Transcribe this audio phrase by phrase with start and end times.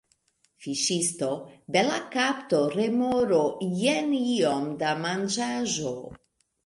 [0.65, 1.27] Fiŝisto:
[1.75, 3.45] "Bela kapto, remoro.
[3.83, 5.97] Jen iom da manĝaĵo."